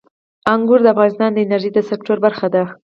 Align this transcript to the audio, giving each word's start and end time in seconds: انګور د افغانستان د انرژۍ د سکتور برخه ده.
انګور 0.53 0.79
د 0.83 0.87
افغانستان 0.93 1.29
د 1.33 1.37
انرژۍ 1.45 1.71
د 1.73 1.79
سکتور 1.89 2.17
برخه 2.25 2.47
ده. 2.53 2.63